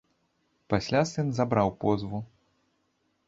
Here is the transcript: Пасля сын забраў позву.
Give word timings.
Пасля 0.73 1.01
сын 1.11 1.27
забраў 1.39 1.69
позву. 1.85 2.19